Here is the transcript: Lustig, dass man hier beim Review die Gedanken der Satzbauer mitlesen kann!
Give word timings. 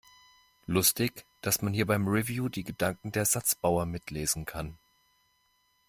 Lustig, 0.65 1.27
dass 1.41 1.61
man 1.61 1.73
hier 1.73 1.85
beim 1.85 2.07
Review 2.07 2.49
die 2.49 2.63
Gedanken 2.63 3.11
der 3.11 3.23
Satzbauer 3.23 3.85
mitlesen 3.85 4.45
kann! 4.45 4.79